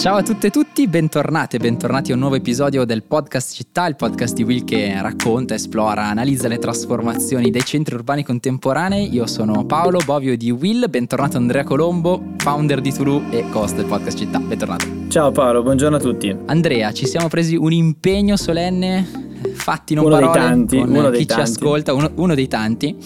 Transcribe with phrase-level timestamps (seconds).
[0.00, 3.86] Ciao a tutte e tutti, bentornati e bentornati a un nuovo episodio del podcast Città,
[3.86, 9.12] il podcast di Will che racconta, esplora, analizza le trasformazioni dei centri urbani contemporanei.
[9.12, 13.84] Io sono Paolo Bovio di Will, bentornato Andrea Colombo, founder di Tulu e host del
[13.84, 14.38] podcast Città.
[14.38, 14.86] Bentornato.
[15.08, 16.34] Ciao Paolo, buongiorno a tutti.
[16.46, 19.06] Andrea, ci siamo presi un impegno solenne,
[19.52, 21.42] fatti non uno parole, dei tanti, con uno chi dei ci tanti.
[21.42, 22.96] ascolta, uno, uno dei tanti.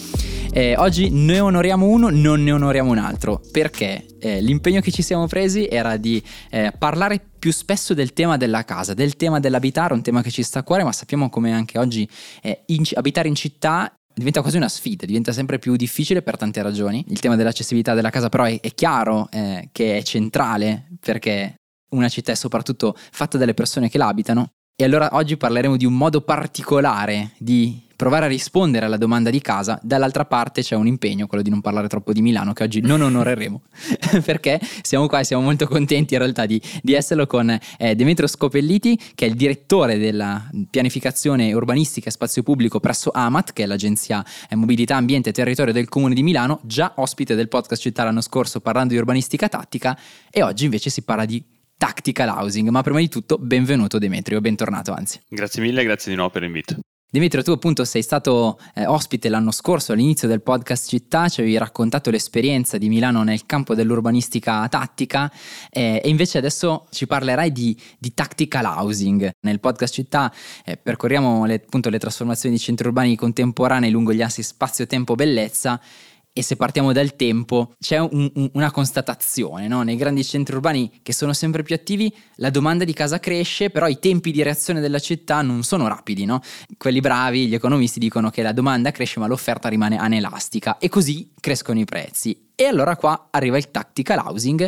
[0.57, 4.07] Eh, oggi ne onoriamo uno, non ne onoriamo un altro, perché?
[4.21, 8.65] Eh, l'impegno che ci siamo presi era di eh, parlare più spesso del tema della
[8.65, 11.77] casa, del tema dell'abitare, un tema che ci sta a cuore, ma sappiamo come anche
[11.77, 12.09] oggi
[12.41, 16.63] eh, in- abitare in città diventa quasi una sfida, diventa sempre più difficile per tante
[16.63, 17.05] ragioni.
[17.09, 21.57] Il tema dell'accessibilità della casa però è, è chiaro eh, che è centrale perché
[21.91, 25.85] una città è soprattutto fatta dalle persone che la abitano e allora oggi parleremo di
[25.85, 29.79] un modo particolare di provare a rispondere alla domanda di casa.
[29.81, 33.01] Dall'altra parte c'è un impegno, quello di non parlare troppo di Milano, che oggi non
[33.01, 33.63] onoreremo,
[34.25, 38.27] perché siamo qua e siamo molto contenti in realtà di, di esserlo con eh, Demetrio
[38.27, 43.67] Scopelliti, che è il direttore della pianificazione urbanistica e spazio pubblico presso AMAT, che è
[43.67, 48.03] l'agenzia eh, Mobilità, Ambiente e Territorio del Comune di Milano, già ospite del podcast Città
[48.03, 49.97] l'anno scorso parlando di urbanistica tattica,
[50.33, 51.41] e oggi invece si parla di
[51.77, 52.69] tactical housing.
[52.69, 55.21] Ma prima di tutto, benvenuto Demetrio, bentornato anzi.
[55.29, 56.77] Grazie mille, grazie di nuovo per l'invito.
[57.15, 61.57] Demetrio, tu appunto sei stato eh, ospite l'anno scorso all'inizio del podcast Città, ci avevi
[61.57, 65.31] raccontato l'esperienza di Milano nel campo dell'urbanistica tattica
[65.71, 69.31] eh, e invece adesso ci parlerai di, di tactical housing.
[69.43, 74.21] Nel podcast Città eh, percorriamo le, appunto le trasformazioni di centri urbani contemporanei lungo gli
[74.23, 75.81] assi spazio-tempo-bellezza
[76.37, 79.83] e se partiamo dal tempo, c'è un- un- una constatazione, no?
[79.83, 83.87] nei grandi centri urbani che sono sempre più attivi, la domanda di casa cresce, però
[83.87, 86.25] i tempi di reazione della città non sono rapidi.
[86.25, 86.41] No?
[86.77, 91.33] Quelli bravi, gli economisti dicono che la domanda cresce ma l'offerta rimane anelastica e così
[91.39, 92.51] crescono i prezzi.
[92.57, 94.67] E allora qua arriva il tactical housing.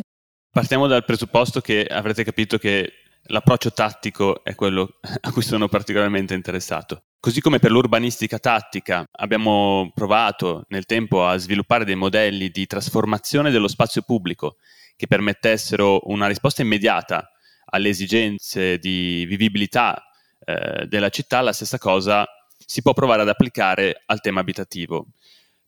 [0.50, 2.92] Partiamo dal presupposto che avrete capito che
[3.24, 4.88] l'approccio tattico è quello
[5.20, 7.00] a cui sono particolarmente interessato.
[7.18, 13.50] Così come per l'urbanistica tattica abbiamo provato nel tempo a sviluppare dei modelli di trasformazione
[13.50, 14.56] dello spazio pubblico
[14.94, 17.30] che permettessero una risposta immediata
[17.66, 20.02] alle esigenze di vivibilità
[20.44, 22.24] eh, della città, la stessa cosa
[22.64, 25.08] si può provare ad applicare al tema abitativo.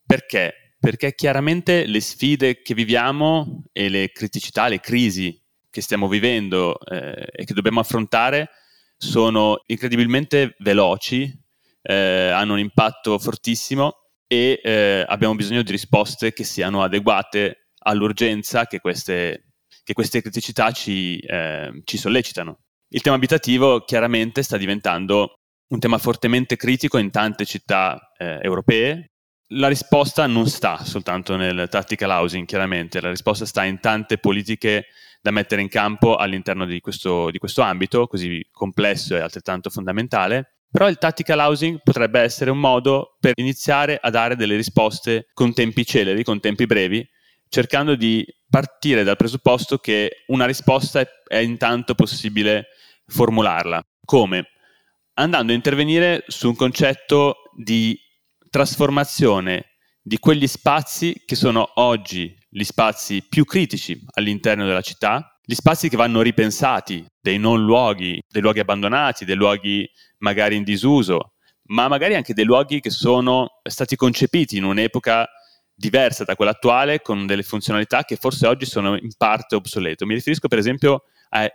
[0.07, 0.77] Perché?
[0.79, 5.37] Perché chiaramente le sfide che viviamo e le criticità, le crisi
[5.71, 8.49] che stiamo vivendo eh, e che dobbiamo affrontare
[8.99, 11.33] sono incredibilmente veloci,
[11.81, 13.95] eh, hanno un impatto fortissimo
[14.27, 19.53] e eh, abbiamo bisogno di risposte che siano adeguate all'urgenza che queste,
[19.85, 22.59] che queste criticità ci, eh, ci sollecitano.
[22.89, 25.39] Il tema abitativo chiaramente sta diventando
[25.69, 29.13] un tema fortemente critico in tante città eh, europee.
[29.53, 34.87] La risposta non sta soltanto nel tactical housing, chiaramente, la risposta sta in tante politiche
[35.21, 40.55] da mettere in campo all'interno di questo, di questo ambito così complesso e altrettanto fondamentale.
[40.71, 45.55] Però il tactical housing potrebbe essere un modo per iniziare a dare delle risposte con
[45.55, 47.07] tempi celeri, con tempi brevi,
[47.49, 52.67] cercando di partire dal presupposto che una risposta è, è intanto possibile
[53.07, 53.83] formularla.
[54.05, 54.51] Come?
[55.15, 57.99] Andando a intervenire su un concetto di
[58.51, 59.78] trasformazione
[60.09, 65.91] di quegli spazi che sono oggi gli spazi più critici all'interno della città, gli spazi
[65.91, 69.87] che vanno ripensati, dei non luoghi, dei luoghi abbandonati, dei luoghi
[70.21, 75.29] magari in disuso, ma magari anche dei luoghi che sono stati concepiti in un'epoca
[75.75, 80.07] diversa da quella attuale, con delle funzionalità che forse oggi sono in parte obsolete.
[80.07, 81.51] Mi riferisco per esempio ai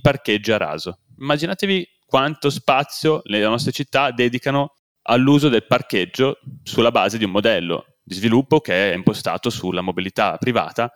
[0.00, 1.00] parcheggi a raso.
[1.18, 4.74] Immaginatevi quanto spazio le nostre città dedicano
[5.08, 10.36] all'uso del parcheggio sulla base di un modello di sviluppo che è impostato sulla mobilità
[10.36, 10.92] privata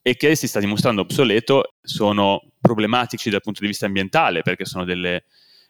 [0.00, 4.84] e che si sta dimostrando obsoleto, sono problematici dal punto di vista ambientale perché sono
[4.84, 5.24] delle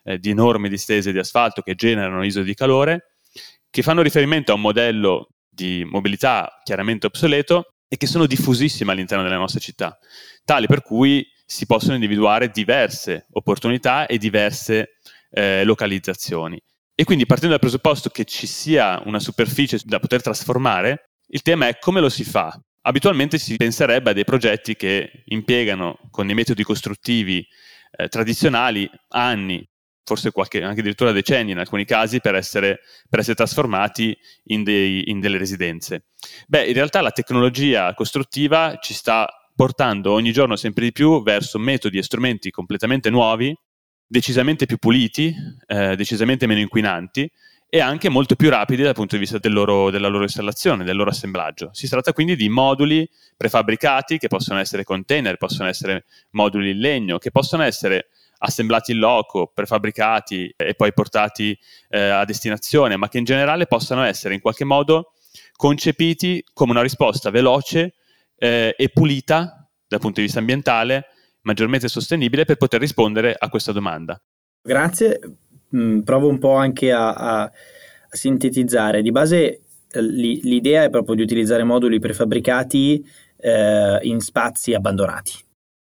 [0.05, 3.15] eh, di enormi distese di asfalto che generano isole di calore,
[3.71, 9.23] che fanno riferimento a un modello di mobilità chiaramente obsoleto e che sono diffusissime all'interno
[9.23, 9.99] delle nostre città,
[10.45, 14.97] tali per cui si possono individuare diverse opportunità e diverse
[15.31, 16.61] eh, localizzazioni.
[16.95, 21.67] E quindi partendo dal presupposto che ci sia una superficie da poter trasformare, il tema
[21.67, 22.59] è come lo si fa.
[22.83, 27.47] Abitualmente si penserebbe a dei progetti che impiegano con dei metodi costruttivi
[27.93, 29.67] eh, tradizionali anni,
[30.05, 34.17] forse qualche, anche addirittura decenni in alcuni casi, per essere, per essere trasformati
[34.47, 36.09] in, dei, in delle residenze.
[36.47, 41.59] Beh, in realtà la tecnologia costruttiva ci sta portando ogni giorno sempre di più verso
[41.59, 43.55] metodi e strumenti completamente nuovi
[44.13, 45.35] decisamente più puliti,
[45.67, 47.29] eh, decisamente meno inquinanti
[47.67, 50.97] e anche molto più rapidi dal punto di vista del loro, della loro installazione, del
[50.97, 51.71] loro assemblaggio.
[51.73, 57.17] Si tratta quindi di moduli prefabbricati che possono essere container, possono essere moduli in legno,
[57.17, 58.09] che possono essere
[58.41, 64.03] assemblati in loco, prefabbricati e poi portati eh, a destinazione, ma che in generale possano
[64.03, 65.13] essere in qualche modo
[65.57, 67.95] concepiti come una risposta veloce
[68.37, 71.07] eh, e pulita dal punto di vista ambientale,
[71.43, 74.19] maggiormente sostenibile per poter rispondere a questa domanda.
[74.63, 75.21] Grazie,
[75.75, 77.53] mm, provo un po' anche a, a,
[78.09, 79.03] sintetizzare.
[79.03, 79.61] Di base
[79.91, 83.05] eh, l'idea è proprio di utilizzare moduli prefabbricati
[83.39, 85.33] eh, in spazi abbandonati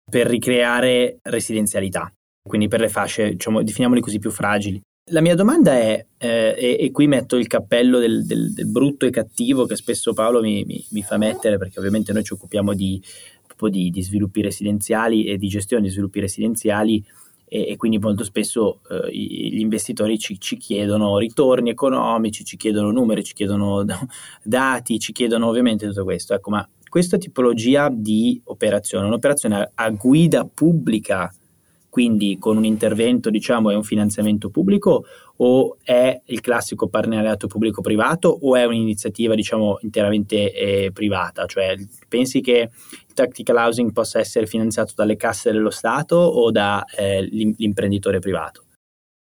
[0.09, 2.11] per ricreare residenzialità,
[2.49, 4.81] quindi per le fasce, diciamo, definiamoli così, più fragili.
[5.11, 9.07] La mia domanda è, eh, e, e, qui metto il cappello del, del, del, brutto
[9.07, 12.75] e cattivo che spesso Paolo mi, mi, mi, fa mettere, perché ovviamente noi ci occupiamo
[12.75, 13.03] di,
[13.67, 17.05] di, di sviluppi residenziali e di gestione di sviluppi residenziali
[17.49, 22.93] e, e quindi molto spesso eh, gli investitori ci, ci, chiedono ritorni economici, ci chiedono
[22.93, 23.85] numeri, ci chiedono
[24.45, 26.35] dati, ci chiedono ovviamente tutto questo.
[26.35, 31.33] Ecco, ma questa tipologia di operazione, un'operazione a guida pubblica
[31.89, 35.05] quindi con un intervento diciamo è un finanziamento pubblico
[35.41, 41.47] o è il classico partenariato pubblico-privato o è un'iniziativa diciamo interamente eh, privata?
[41.47, 41.77] Cioè
[42.09, 42.71] pensi che
[43.07, 48.63] il tactical housing possa essere finanziato dalle casse dello Stato o dall'imprenditore eh, privato?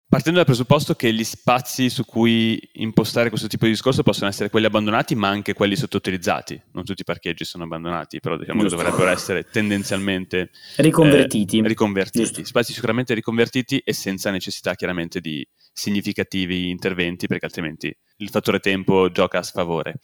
[0.07, 4.51] Partendo dal presupposto che gli spazi su cui impostare questo tipo di discorso possono essere
[4.51, 6.61] quelli abbandonati, ma anche quelli sottoutilizzati.
[6.73, 11.57] Non tutti i parcheggi sono abbandonati, però diciamo che dovrebbero essere tendenzialmente riconvertiti.
[11.57, 12.45] Eh, riconvertiti.
[12.45, 19.09] Spazi sicuramente riconvertiti e senza necessità chiaramente di significativi interventi, perché altrimenti il fattore tempo
[19.11, 19.95] gioca a sfavore.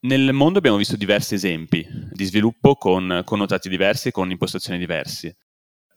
[0.00, 5.36] Nel mondo abbiamo visto diversi esempi di sviluppo con connotati diversi e con impostazioni diverse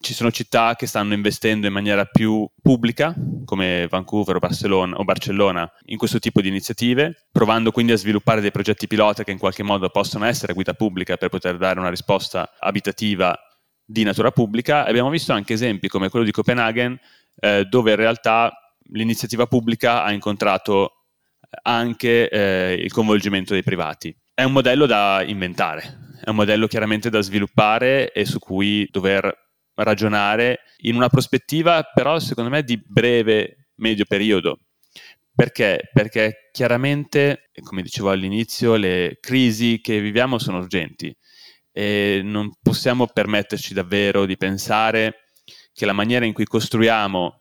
[0.02, 3.14] ci sono città che stanno investendo in maniera più pubblica,
[3.46, 8.42] come Vancouver o Barcellona, o Barcellona, in questo tipo di iniziative, provando quindi a sviluppare
[8.42, 11.90] dei progetti pilota che in qualche modo possono essere guida pubblica per poter dare una
[11.90, 13.38] risposta abitativa
[13.86, 14.86] di natura pubblica.
[14.86, 17.00] Abbiamo visto anche esempi come quello di Copenaghen,
[17.40, 18.52] eh, dove in realtà
[18.90, 20.94] l'iniziativa pubblica ha incontrato
[21.64, 24.16] anche eh, il coinvolgimento dei privati.
[24.34, 29.50] È un modello da inventare, è un modello chiaramente da sviluppare e su cui dover
[29.84, 34.60] ragionare in una prospettiva però secondo me di breve medio periodo.
[35.34, 35.90] Perché?
[35.92, 41.16] Perché chiaramente, come dicevo all'inizio, le crisi che viviamo sono urgenti
[41.72, 45.24] e non possiamo permetterci davvero di pensare
[45.74, 47.40] che la maniera in cui costruiamo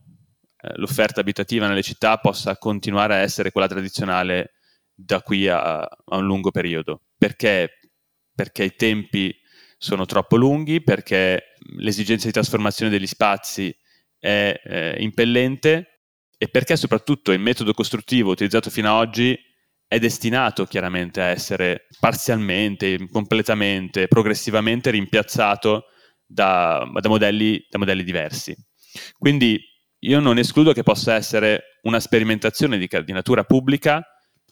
[0.62, 4.52] eh, l'offerta abitativa nelle città possa continuare a essere quella tradizionale
[4.94, 7.02] da qui a, a un lungo periodo.
[7.18, 7.78] Perché?
[8.34, 9.34] Perché i tempi
[9.76, 13.74] sono troppo lunghi, perché l'esigenza di trasformazione degli spazi
[14.18, 16.02] è eh, impellente
[16.36, 19.38] e perché soprattutto il metodo costruttivo utilizzato fino ad oggi
[19.86, 25.86] è destinato chiaramente a essere parzialmente, completamente, progressivamente rimpiazzato
[26.24, 28.54] da, da, modelli, da modelli diversi.
[29.18, 29.60] Quindi
[30.02, 34.02] io non escludo che possa essere una sperimentazione di, di natura pubblica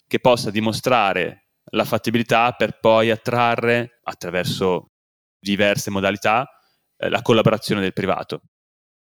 [0.06, 4.92] che possa dimostrare la fattibilità per poi attrarre attraverso
[5.38, 6.48] diverse modalità
[6.98, 8.42] eh, la collaborazione del privato.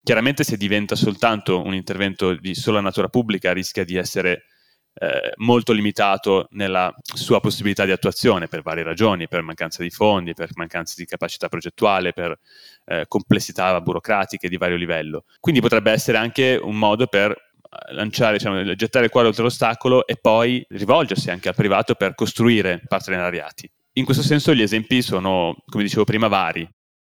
[0.02, 4.46] Chiaramente se diventa soltanto un intervento di sola natura pubblica rischia di essere
[4.94, 10.34] eh, molto limitato nella sua possibilità di attuazione per varie ragioni, per mancanza di fondi,
[10.34, 12.38] per mancanza di capacità progettuale, per
[12.86, 15.24] eh, complessità burocratiche di vario livello.
[15.40, 20.06] Quindi potrebbe essere anche un modo per eh, lanciare, diciamo, gettare il cuore oltre l'ostacolo
[20.06, 23.70] e poi rivolgersi anche al privato per costruire partenariati.
[23.94, 26.69] In questo senso gli esempi sono, come dicevo prima, vari.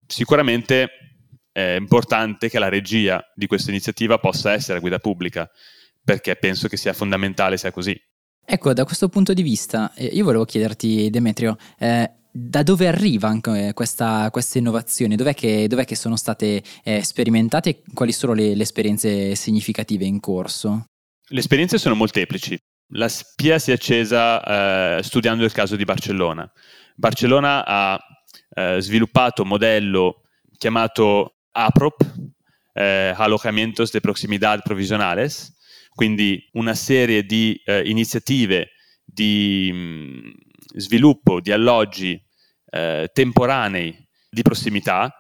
[0.07, 0.89] Sicuramente
[1.53, 5.49] è importante che la regia di questa iniziativa possa essere a guida pubblica,
[6.03, 7.97] perché penso che sia fondamentale sia così.
[8.47, 13.29] Ecco, da questo punto di vista, eh, io volevo chiederti, Demetrio, eh, da dove arriva
[13.29, 15.15] anche questa, questa innovazione?
[15.15, 20.05] Dov'è che, dov'è che, sono state eh, sperimentate e quali sono le, le, esperienze significative
[20.05, 20.87] in corso?
[21.29, 22.59] Le esperienze sono molteplici.
[22.89, 26.51] La spia si è accesa eh, studiando il caso di Barcellona.
[26.97, 27.99] Barcellona ha
[28.55, 30.23] eh, sviluppato un modello
[30.57, 32.03] chiamato APROP,
[32.73, 35.53] eh, Alojamientos de Proximidad Provisionales,
[35.95, 38.71] quindi una serie di eh, iniziative
[39.05, 40.31] di mh, mm,
[40.77, 42.21] sviluppo di alloggi
[42.71, 43.97] eh, temporanei
[44.29, 45.13] di prossimità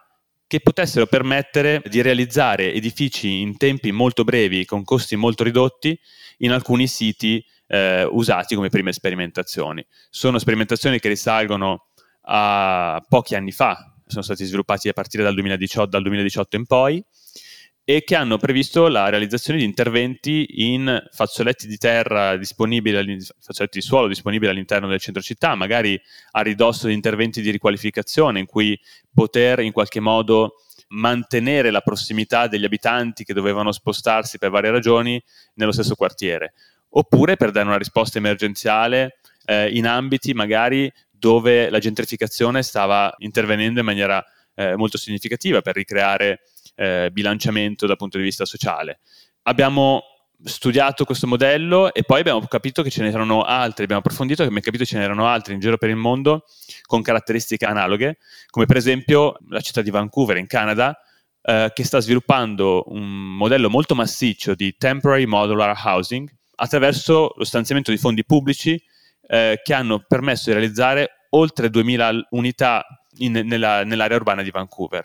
[0.47, 5.99] che potessero permettere di realizzare edifici in tempi molto brevi, con costi molto ridotti,
[6.39, 9.85] in alcuni siti eh, usati come prime sperimentazioni.
[10.11, 11.87] Sono sperimentazioni che risalgono
[12.27, 17.05] a pochi anni fa, sono stati sviluppati a partire dal 2018, dal 2018 in poi
[17.87, 23.85] e che hanno previsto la realizzazione di interventi in fazzoletti di terra disponibili, fazzoletti di
[23.85, 26.01] suolo disponibili all'interno del centro città, magari
[26.31, 28.79] a ridosso di interventi di riqualificazione in cui
[29.13, 30.55] poter in qualche modo
[30.89, 35.23] mantenere la prossimità degli abitanti che dovevano spostarsi per varie ragioni
[35.55, 36.55] nello stesso quartiere,
[36.91, 40.91] oppure per dare una risposta emergenziale eh, in ambiti magari
[41.25, 44.23] dove la gentrificazione stava intervenendo in maniera
[44.55, 46.41] eh, molto significativa per ricreare
[46.75, 49.01] eh, bilanciamento dal punto di vista sociale.
[49.45, 50.03] Abbiamo
[50.45, 54.63] studiato questo modello e poi abbiamo capito che ce n'erano altri, abbiamo approfondito e abbiamo
[54.63, 56.45] capito che ce n'erano altri in giro per il mondo
[56.83, 58.19] con caratteristiche analoghe,
[58.51, 60.95] come per esempio la città di Vancouver in Canada,
[61.41, 67.91] eh, che sta sviluppando un modello molto massiccio di temporary modular housing attraverso lo stanziamento
[67.91, 68.79] di fondi pubblici
[69.27, 72.85] eh, che hanno permesso di realizzare oltre 2000 unità
[73.19, 75.05] in, nella, nell'area urbana di Vancouver.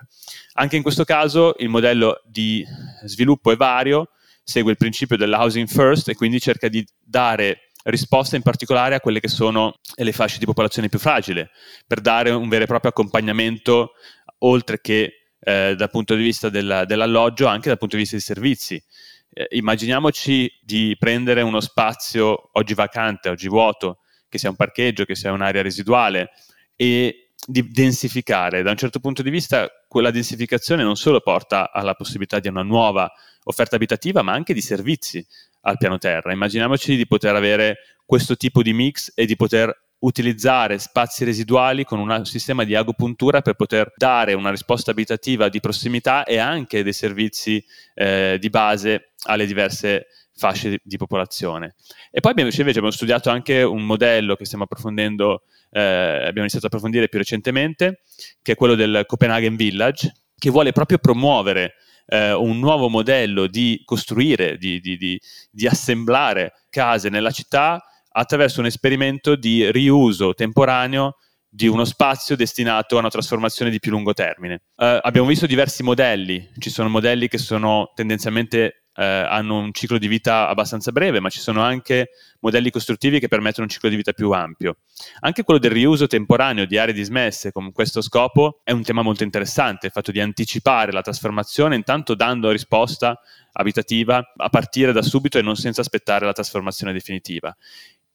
[0.53, 2.65] Anche in questo caso il modello di
[3.05, 4.09] sviluppo è vario,
[4.43, 8.99] segue il principio della housing first e quindi cerca di dare risposta in particolare a
[8.99, 11.51] quelle che sono le fasce di popolazione più fragile,
[11.87, 13.91] per dare un vero e proprio accompagnamento,
[14.39, 18.25] oltre che eh, dal punto di vista della, dell'alloggio, anche dal punto di vista dei
[18.25, 18.83] servizi.
[19.31, 23.99] Eh, immaginiamoci di prendere uno spazio oggi vacante, oggi vuoto,
[24.29, 26.29] che sia un parcheggio, che sia un'area residuale,
[26.75, 28.61] e di densificare.
[28.61, 32.63] Da un certo punto di vista, quella densificazione non solo porta alla possibilità di una
[32.63, 33.11] nuova
[33.43, 35.25] offerta abitativa, ma anche di servizi
[35.61, 36.31] al piano terra.
[36.31, 41.99] Immaginiamoci di poter avere questo tipo di mix e di poter utilizzare spazi residuali con
[41.99, 46.93] un sistema di agopuntura per poter dare una risposta abitativa di prossimità e anche dei
[46.93, 47.63] servizi
[47.95, 50.07] eh, di base alle diverse
[50.39, 51.75] fasce di, di popolazione.
[52.09, 56.65] E poi abbiamo, invece abbiamo studiato anche un modello che stiamo approfondendo, eh, abbiamo iniziato
[56.65, 58.01] a approfondire più recentemente,
[58.41, 61.73] che è quello del Copenhagen Village, che vuole proprio promuovere
[62.07, 68.65] eh, un nuovo modello di costruire, di, di, di, assemblare case nella città attraverso un
[68.65, 71.17] esperimento di riuso temporaneo
[71.51, 74.61] di uno spazio destinato a una trasformazione di più lungo termine.
[74.75, 79.97] Uh, abbiamo visto diversi modelli, ci sono modelli che sono tendenzialmente uh, hanno un ciclo
[79.97, 82.09] di vita abbastanza breve, ma ci sono anche
[82.41, 84.77] modelli costruttivi che permettono un ciclo di vita più ampio.
[85.21, 89.23] Anche quello del riuso temporaneo di aree dismesse con questo scopo è un tema molto
[89.23, 93.19] interessante, il fatto di anticipare la trasformazione intanto dando risposta
[93.53, 97.55] abitativa a partire da subito e non senza aspettare la trasformazione definitiva.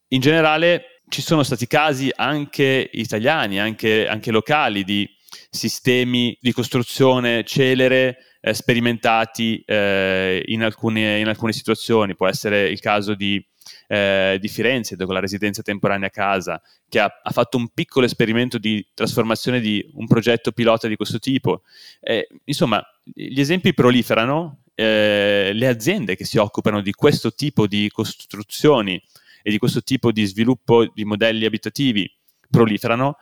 [0.09, 5.09] In generale ci sono stati casi anche italiani, anche, anche locali, di
[5.51, 12.15] sistemi di costruzione celere eh, sperimentati eh, in, alcune, in, alcune, situazioni.
[12.15, 13.45] Può essere il caso di,
[13.89, 18.07] eh, di Firenze, dove la residenza temporanea a casa, che ha, ha, fatto un piccolo
[18.07, 21.63] esperimento di trasformazione di un progetto pilota di questo tipo.
[22.01, 27.89] Eh, insomma, gli esempi proliferano, eh, le aziende che si occupano di questo tipo di
[27.91, 29.01] costruzioni
[29.43, 32.11] e di questo tipo di sviluppo di modelli abitativi
[32.51, 33.17] proliferano,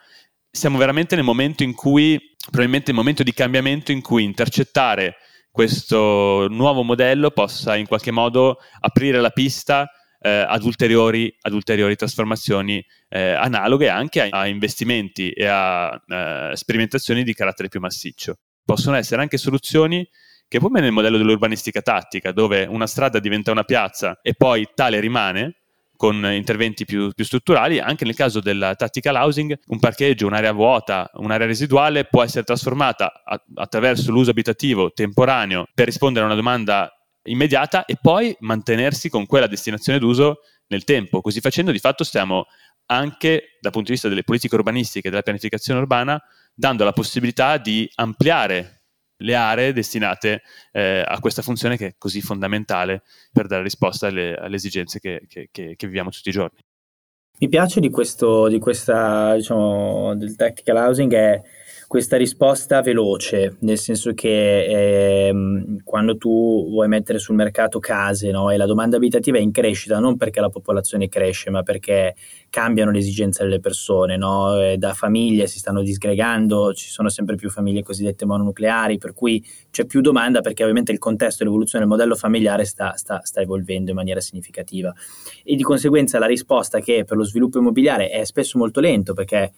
[0.52, 5.16] siamo veramente nel momento in cui, probabilmente il momento di cambiamento in cui intercettare
[5.50, 9.90] questo nuovo modello possa in qualche modo aprire la pista
[10.20, 16.50] eh, ad, ulteriori, ad, ulteriori, trasformazioni eh, analoghe anche a, a, investimenti e a eh,
[16.54, 18.36] sperimentazioni di carattere più massiccio.
[18.64, 20.06] Possono essere anche soluzioni
[20.46, 25.00] che come nel modello dell'urbanistica tattica, dove una strada diventa una piazza e poi tale
[25.00, 25.61] rimane,
[25.96, 27.78] con interventi più, più, strutturali.
[27.78, 33.22] Anche nel caso del tactical housing, un parcheggio, un'area vuota, un'area residuale può essere trasformata
[33.24, 36.90] a, attraverso l'uso abitativo temporaneo per rispondere a una domanda
[37.24, 41.20] immediata e poi mantenersi con quella destinazione d'uso nel tempo.
[41.20, 42.46] Così facendo, di fatto, stiamo
[42.86, 46.20] anche dal punto di vista delle politiche urbanistiche e della pianificazione urbana
[46.54, 48.81] dando la possibilità di ampliare
[49.18, 50.42] le aree destinate
[50.72, 53.02] eh, a questa funzione che è così fondamentale
[53.32, 56.58] per dare risposta alle, alle esigenze che, che, che, che, viviamo tutti i giorni.
[57.38, 61.40] Mi piace di questo, di questa, diciamo, del tactical housing è
[61.92, 64.64] questa risposta veloce, nel senso che
[65.28, 65.34] eh,
[65.84, 69.98] quando tu vuoi mettere sul mercato case no, e la domanda abitativa è in crescita,
[69.98, 72.14] non perché la popolazione cresce, ma perché
[72.48, 74.74] cambiano le esigenze delle persone, no?
[74.78, 79.84] da famiglie si stanno disgregando, ci sono sempre più famiglie cosiddette mononucleari, per cui c'è
[79.84, 83.90] più domanda perché ovviamente il contesto e l'evoluzione del modello familiare sta, sta, sta evolvendo
[83.90, 84.94] in maniera significativa
[85.44, 89.52] e di conseguenza la risposta che per lo sviluppo immobiliare è spesso molto lento perché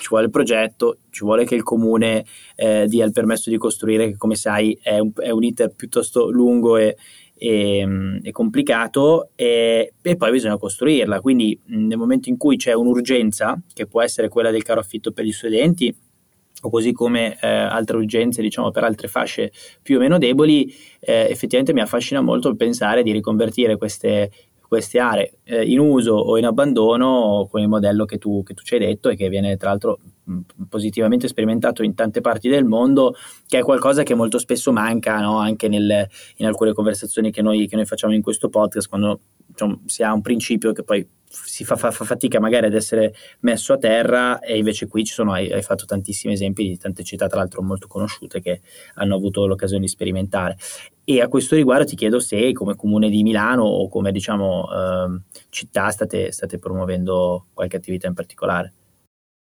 [0.00, 2.24] ci vuole il progetto, ci vuole che il comune
[2.56, 6.30] eh, dia il permesso di costruire, che come sai è un, è un iter piuttosto
[6.30, 6.96] lungo e,
[7.34, 11.20] e, e complicato, e, e, poi bisogna costruirla.
[11.20, 15.24] Quindi nel momento in cui c'è un'urgenza, che può essere quella del caro affitto per
[15.24, 15.94] gli studenti,
[16.64, 19.52] o così come eh, altre urgenze, diciamo, per altre fasce
[19.82, 24.30] più o meno deboli, eh, effettivamente mi affascina molto pensare di riconvertire queste,
[24.72, 28.62] queste aree eh, in uso o in abbandono con il modello che tu, che tu
[28.62, 29.98] ci hai detto e che viene tra l'altro
[30.68, 33.14] positivamente sperimentato in tante parti del mondo,
[33.46, 35.38] che è qualcosa che molto spesso manca no?
[35.38, 39.82] anche nel, in alcune conversazioni che noi, che noi, facciamo in questo podcast, quando diciamo,
[39.86, 43.72] si ha un principio che poi si fa, fa, fa, fatica magari ad essere messo
[43.72, 47.26] a terra e invece qui ci sono, hai, hai, fatto tantissimi esempi di tante città
[47.26, 48.60] tra l'altro molto conosciute che
[48.94, 50.56] hanno avuto l'occasione di sperimentare
[51.04, 55.20] e a questo riguardo ti chiedo se come comune di Milano o come diciamo eh,
[55.48, 58.74] città state, state promuovendo qualche attività in particolare.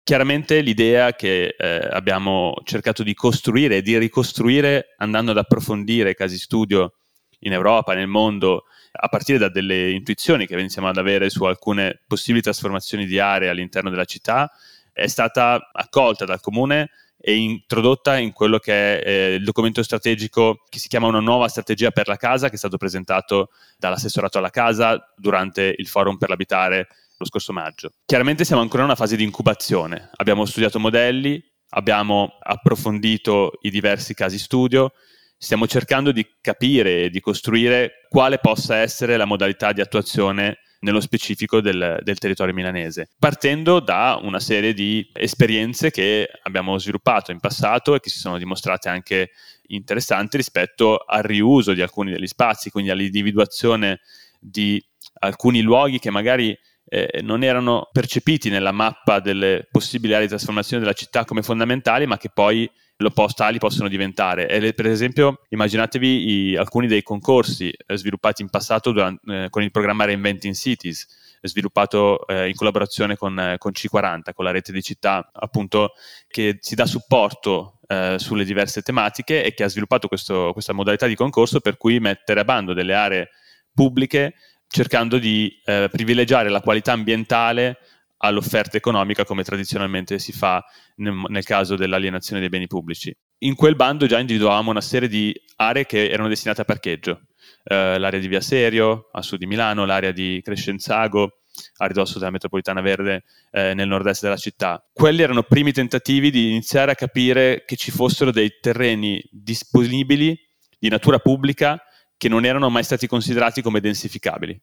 [0.06, 6.38] Chiaramente l'idea che eh, abbiamo cercato di costruire e di ricostruire andando ad approfondire casi
[6.38, 6.94] studio
[7.40, 12.04] in Europa, nel mondo, a partire da delle intuizioni che iniziamo ad avere su alcune
[12.06, 14.52] possibili trasformazioni di aree all'interno della città,
[14.94, 20.62] è stata accolta dal comune e introdotta in quello che è eh, il documento strategico
[20.70, 24.52] che si chiama Una nuova strategia per la casa, che è stato presentato dall'assessorato alla
[24.52, 27.91] casa durante il forum per l'abitare lo scorso maggio.
[28.05, 34.13] Chiaramente siamo ancora in una fase di incubazione, abbiamo studiato modelli, abbiamo approfondito i diversi
[34.13, 34.93] casi studio,
[35.38, 41.01] stiamo cercando di capire e di costruire quale possa essere la modalità di attuazione nello
[41.01, 47.39] specifico del, del, territorio milanese, partendo da una serie di esperienze che abbiamo sviluppato in
[47.39, 49.31] passato e che si sono dimostrate anche
[49.67, 54.01] interessanti rispetto al riuso di alcuni degli spazi, quindi all'individuazione
[54.39, 54.84] di
[55.22, 56.55] alcuni luoghi che magari
[56.88, 62.06] eh, non erano percepiti nella mappa delle possibili aree di trasformazione della città come fondamentali,
[62.06, 62.70] ma che poi
[63.13, 64.48] postali possono diventare.
[64.48, 69.63] E per esempio, immaginatevi i, alcuni dei concorsi eh, sviluppati in passato durante, eh, con
[69.63, 74.72] il programma Reinventing Cities, sviluppato eh, in collaborazione con, eh, con, C40, con la rete
[74.72, 75.94] di città, appunto,
[76.27, 81.08] che si dà supporto eh, sulle diverse tematiche e che ha sviluppato questo, questa modalità
[81.08, 83.30] di concorso per cui mettere a bando delle aree
[83.74, 84.36] pubbliche
[84.75, 87.77] cercando di eh, privilegiare la qualità ambientale
[88.17, 90.62] all'offerta economica come tradizionalmente si fa
[90.97, 93.15] nel, nel, caso dell'alienazione dei beni pubblici.
[93.43, 97.21] In quel bando già individuavamo una serie di aree che erano destinate a parcheggio,
[97.63, 101.39] eh, l'area di Via Serio a sud di Milano, l'area di Crescenzago
[101.78, 104.86] a ridosso della metropolitana verde eh, nel nord-est della città.
[104.91, 110.38] Quelli erano primi tentativi di iniziare a capire che ci fossero dei terreni disponibili
[110.78, 111.82] di natura pubblica
[112.17, 114.60] che non erano mai stati considerati come densificabili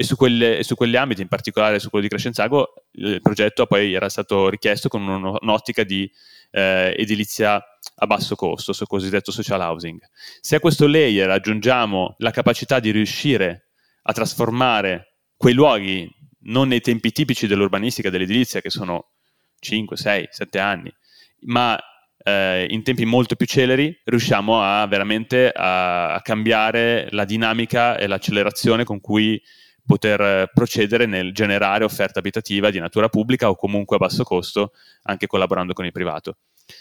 [0.00, 3.94] e su, quelle, su, quegli ambiti, in particolare su quello di Crescenzago, il progetto poi
[3.94, 6.08] era stato richiesto con un'ottica di
[6.52, 7.60] eh, edilizia
[7.96, 9.98] a basso costo, sul cosiddetto social housing.
[10.40, 13.70] Se a questo layer aggiungiamo la capacità di riuscire
[14.02, 16.08] a trasformare quei luoghi
[16.42, 19.14] non nei tempi tipici dell'urbanistica, dell'edilizia, che sono
[19.58, 20.94] 5, 6, 7 anni,
[21.40, 21.76] ma
[22.28, 28.06] eh, in tempi molto più celeri, riusciamo a veramente a, a cambiare la dinamica e
[28.06, 29.40] l'accelerazione con cui
[29.84, 34.72] poter procedere nel generare offerta abitativa di natura pubblica o comunque a basso costo,
[35.04, 36.36] anche collaborando con il privato.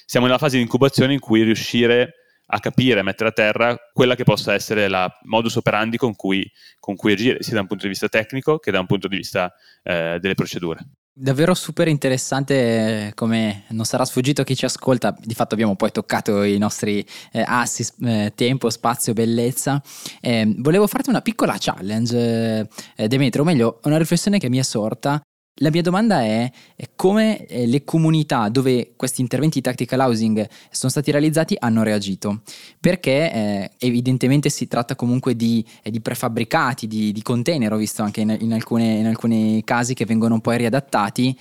[0.06, 2.16] Siamo nella fase di incubazione in cui riuscire
[2.48, 6.50] a capire, a mettere a terra quella che possa essere la modus operandi con cui,
[6.80, 9.16] con cui agire, sia da un punto di vista tecnico che da un punto di
[9.16, 10.80] vista eh, delle procedure.
[11.20, 15.90] Davvero super interessante, come non sarà sfuggito a chi ci ascolta, di fatto abbiamo poi
[15.92, 19.82] toccato i nostri eh, assi, eh, tempo, spazio, bellezza.
[20.22, 24.62] Eh, volevo farti una piccola challenge, eh, Demetrio, o meglio, una riflessione che mi è
[24.62, 25.20] sorta
[25.58, 26.52] la mia domanda è
[26.96, 32.42] come eh, le comunità dove questi interventi di tactical housing sono stati realizzati hanno reagito,
[32.80, 38.04] perché eh, evidentemente si tratta comunque di, eh, di prefabbricati, di, di, container, ho visto
[38.04, 41.38] anche in, in, alcune, in, alcuni casi che vengono poi riadattati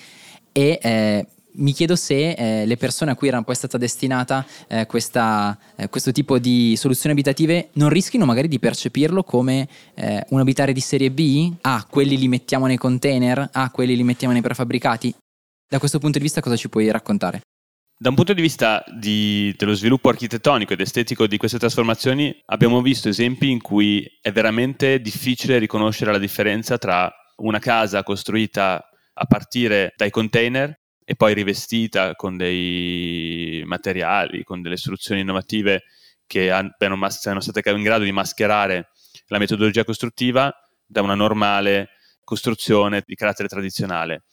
[0.53, 4.87] e eh, mi chiedo se eh, le persone a cui era poi stata destinata eh,
[4.87, 10.41] questa, eh, questo tipo di soluzioni abitative non rischino magari di percepirlo come eh, un
[10.41, 11.53] abitare di serie B?
[11.63, 13.49] Ah, quelli li mettiamo nei container?
[13.53, 15.15] Ah, quelli li mettiamo nei prefabbricati?
[15.69, 17.41] Da questo punto di vista cosa ci puoi raccontare?
[17.99, 22.83] Da un punto di vista di, dello sviluppo architettonico ed estetico di queste trasformazioni abbiamo
[22.83, 28.85] visto esempi in cui è veramente difficile riconoscere la differenza tra una casa costruita
[29.19, 35.85] a partire dai container e poi rivestita con dei materiali, con delle soluzioni innovative
[36.27, 36.75] che hanno,
[37.11, 38.89] siano state in grado di mascherare
[39.29, 40.53] la metodologia costruttiva
[40.85, 41.91] da una normale
[42.25, 44.25] costruzione di carattere tradizionale.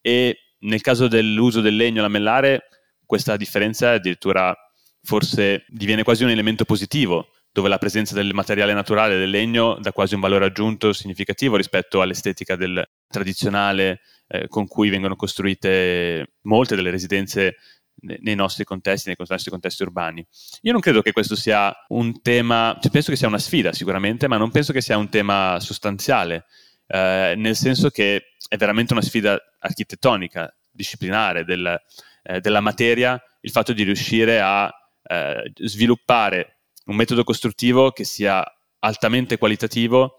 [0.00, 2.68] E nel caso dell'uso del legno lamellare,
[3.04, 4.54] questa differenza addirittura
[5.02, 9.92] forse diviene quasi un elemento positivo, dove la presenza del materiale naturale del legno dà
[9.92, 16.76] quasi un valore aggiunto significativo rispetto all'estetica del tradizionale eh, con cui vengono costruite molte
[16.76, 17.56] delle residenze
[18.02, 20.26] nei nostri contesti, nei nostri contesti urbani.
[20.62, 24.26] Io non credo che questo sia un tema, cioè penso che sia una sfida sicuramente,
[24.26, 26.46] ma non penso che sia un tema sostanziale,
[26.86, 31.78] eh, nel senso che è veramente una sfida architettonica, disciplinare del,
[32.22, 34.70] eh, della materia, il fatto di riuscire a
[35.02, 36.59] eh, sviluppare
[36.90, 38.44] un metodo costruttivo che sia
[38.80, 40.16] altamente qualitativo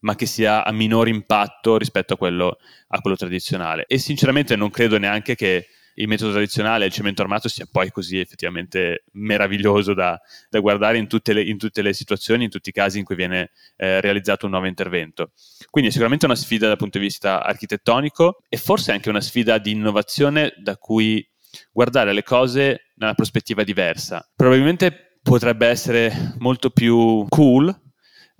[0.00, 2.56] ma che sia a minor impatto rispetto a quello,
[2.88, 3.84] a quello tradizionale.
[3.86, 8.18] E sinceramente non credo neanche che il metodo tradizionale, il cemento armato, sia poi così
[8.18, 12.72] effettivamente meraviglioso da, da guardare in tutte, le, in tutte, le, situazioni, in tutti i
[12.72, 15.32] casi in cui viene eh, realizzato un nuovo intervento.
[15.68, 19.58] Quindi è sicuramente una sfida dal punto di vista architettonico e forse anche una sfida
[19.58, 21.26] di innovazione da cui
[21.70, 24.26] guardare le cose nella prospettiva diversa.
[24.34, 27.68] Probabilmente potrebbe essere molto più cool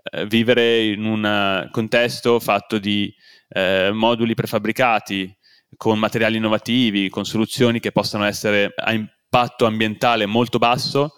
[0.03, 3.15] eh, vivere in un contesto fatto di
[3.49, 5.37] eh, moduli prefabbricati
[5.77, 11.15] con materiali innovativi, con soluzioni che possano essere a impatto ambientale molto basso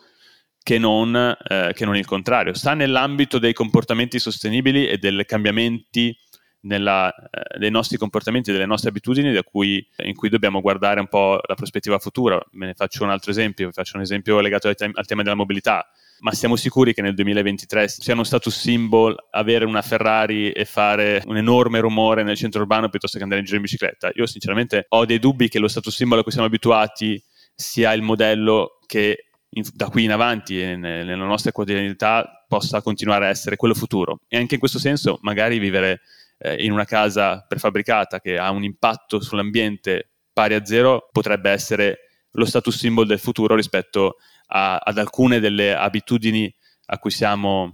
[0.62, 2.55] che non, eh, che non il contrario.
[2.55, 6.16] Sta nell'ambito dei comportamenti sostenibili e dei cambiamenti
[6.62, 11.40] nella, eh, dei nostri comportamenti, delle nostre abitudini cui, in cui dobbiamo guardare un po'
[11.46, 12.40] la prospettiva futura.
[12.53, 15.35] Me ne faccio un altro esempio, faccio un esempio legato al, te- al tema della
[15.35, 15.87] mobilità
[16.22, 21.20] ma siamo sicuri che nel 2023 sia uno status symbol avere una Ferrari e fare
[21.27, 24.12] un enorme rumore nel centro urbano piuttosto che andare in giro in bicicletta?
[24.14, 27.20] Io sinceramente ho dei dubbi che lo status symbol a cui siamo abituati
[27.55, 33.27] sia il modello che in, da qui in avanti e nella nostra quotidianità possa continuare
[33.27, 34.20] a essere quello futuro.
[34.29, 36.03] E anche in questo senso magari vivere
[36.42, 41.98] eh, in una casa prefabbricata che ha un impatto sull'ambiente pari a zero potrebbe essere
[42.33, 44.16] lo status symbol del futuro rispetto
[44.48, 46.52] a, ad alcune delle abitudini
[46.87, 47.70] a cui siamo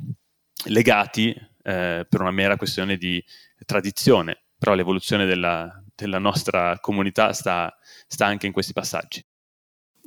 [0.67, 3.23] legati eh, per una mera questione di
[3.65, 7.75] tradizione, però l'evoluzione della, della nostra comunità sta,
[8.07, 9.25] sta anche in questi passaggi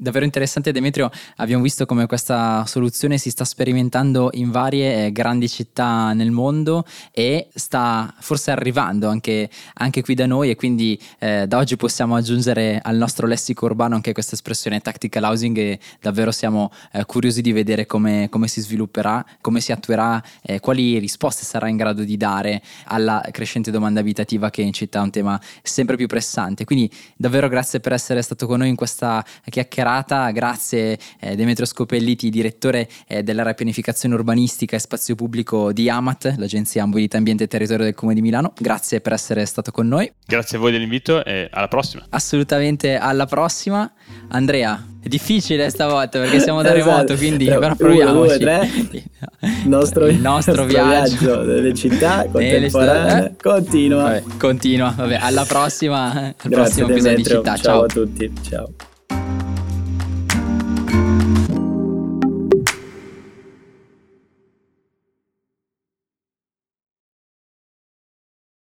[0.02, 5.48] davvero interessante Demetrio, abbiamo visto come questa soluzione si sta sperimentando in varie eh, grandi
[5.48, 11.46] città nel mondo e sta forse arrivando anche, anche qui da noi e quindi eh,
[11.46, 16.32] da oggi possiamo aggiungere al nostro lessico urbano anche questa espressione tactical housing e davvero
[16.32, 21.46] siamo eh, curiosi di vedere come, come, si svilupperà, come si attuerà, eh, quali risposte
[21.46, 25.40] sarà in grado di dare alla crescente domanda abitativa che in città è un tema
[25.62, 26.66] sempre più pressante.
[26.66, 30.32] Quindi davvero grazie per essere stato con noi in questa chiacchierata serata.
[30.32, 36.86] Grazie eh, Demetrio Scopelliti, direttore eh, dell'area pianificazione urbanistica e spazio pubblico di Amat, l'agenzia
[36.86, 38.54] Mobilità Ambiente e Territorio del Comune di Milano.
[38.58, 40.12] Grazie per essere stato con noi.
[40.25, 42.06] Grazie a voi dell'invito e alla prossima.
[42.10, 43.91] Assolutamente alla prossima.
[44.30, 46.91] Andrea, è difficile stavolta perché siamo da esatto.
[46.91, 48.43] remoto, quindi però, però proviamoci.
[48.43, 49.04] Uno, due,
[49.41, 51.17] il nostro, il nostro viaggio.
[51.17, 53.36] viaggio delle città contemporanee eh?
[53.41, 54.04] continua.
[54.04, 54.93] Vabbè, continua.
[54.95, 57.56] Vabbè, alla prossima, al Grazie, prossimo episodio di città.
[57.56, 57.58] Ciao.
[57.58, 58.32] ciao a tutti.
[58.41, 58.73] Ciao.